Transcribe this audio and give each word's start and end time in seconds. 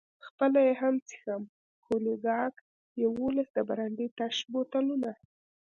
خپله 0.27 0.59
یې 0.67 0.73
هم 0.81 0.95
څښم، 1.07 1.43
کونیګاک، 1.85 2.53
یوولس 3.03 3.47
د 3.53 3.57
برانډي 3.69 4.07
تش 4.17 4.35
بوتلونه. 4.51 5.11